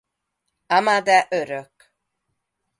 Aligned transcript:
Amade 0.67 1.27
örök. 1.29 1.93